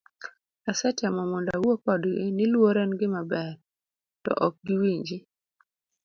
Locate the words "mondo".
1.31-1.49